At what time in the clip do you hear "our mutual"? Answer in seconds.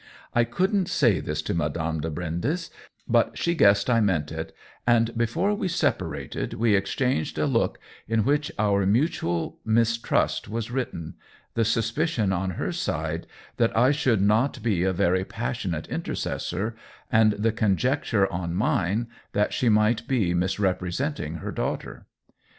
8.57-9.59